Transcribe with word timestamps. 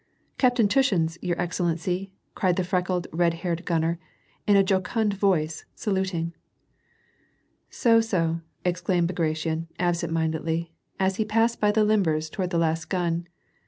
"Captain 0.39 0.67
Tushin's, 0.67 1.19
your 1.21 1.39
excellency," 1.39 2.11
cried 2.33 2.55
the 2.55 2.63
freckled, 2.63 3.05
red 3.11 3.35
headed 3.35 3.65
gunner, 3.65 3.99
in 4.47 4.55
a 4.55 4.63
jocund 4.63 5.13
voice 5.13 5.61
and 5.73 5.77
saluting. 5.79 6.33
"So, 7.69 8.01
so," 8.01 8.41
exclaimed 8.65 9.09
Bagration 9.09 9.67
absent 9.77 10.11
mindedly, 10.11 10.73
and 10.99 11.13
he 11.15 11.23
passed 11.23 11.59
by 11.61 11.71
the 11.71 11.83
limbers 11.85 12.31
toward 12.31 12.49
the 12.49 12.57
last 12.57 12.89
gun. 12.89 13.27